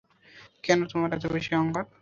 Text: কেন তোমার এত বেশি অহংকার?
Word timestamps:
কেন 0.63 0.79
তোমার 0.91 1.09
এত 1.13 1.25
বেশি 1.35 1.51
অহংকার? 1.55 1.85